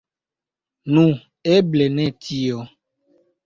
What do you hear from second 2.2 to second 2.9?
tio.